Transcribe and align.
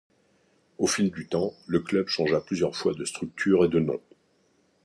Au 0.79 0.87
fil 0.87 1.11
du 1.11 1.27
temps, 1.27 1.53
le 1.67 1.79
club 1.79 2.07
changea 2.07 2.41
plusieurs 2.41 2.75
fois 2.75 2.95
de 2.95 3.05
structure 3.05 3.63
et 3.65 3.69
de 3.69 3.77
nom. 3.79 4.01